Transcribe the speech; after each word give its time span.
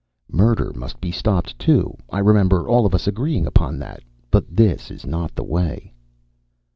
"Murder 0.31 0.73
must 0.73 0.99
be 0.99 1.11
stopped, 1.11 1.59
too. 1.59 1.95
I 2.09 2.17
remember 2.17 2.67
all 2.67 2.87
of 2.87 2.95
us 2.95 3.05
agreeing 3.05 3.45
upon 3.45 3.77
that. 3.77 4.01
But 4.31 4.45
this 4.49 4.89
is 4.89 5.05
not 5.05 5.35
the 5.35 5.43
way!" 5.43 5.93